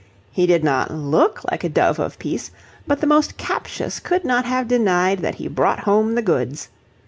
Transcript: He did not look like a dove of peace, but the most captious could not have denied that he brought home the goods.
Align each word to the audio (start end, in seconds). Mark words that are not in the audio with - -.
He 0.31 0.47
did 0.47 0.63
not 0.63 0.89
look 0.89 1.41
like 1.51 1.63
a 1.63 1.69
dove 1.69 1.99
of 1.99 2.17
peace, 2.17 2.49
but 2.87 3.01
the 3.01 3.05
most 3.05 3.37
captious 3.37 3.99
could 3.99 4.25
not 4.25 4.45
have 4.45 4.67
denied 4.67 5.19
that 5.19 5.35
he 5.35 5.47
brought 5.47 5.81
home 5.81 6.15
the 6.15 6.23
goods. 6.23 6.69